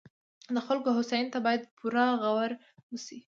د 0.55 0.57
خلکو 0.67 0.89
هوساینې 0.97 1.29
ته 1.33 1.39
باید 1.45 1.69
پوره 1.77 2.05
غور 2.21 2.51
وشي. 2.91 3.19